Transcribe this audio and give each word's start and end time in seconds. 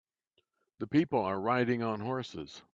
The 0.79 0.87
people 0.87 1.23
are 1.23 1.39
riding 1.39 1.83
on 1.83 1.99
horses. 1.99 2.63